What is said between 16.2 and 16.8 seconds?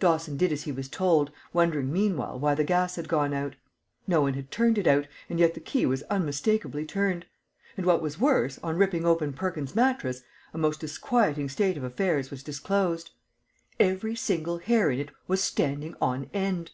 end!